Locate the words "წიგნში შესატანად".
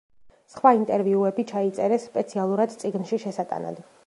2.85-3.85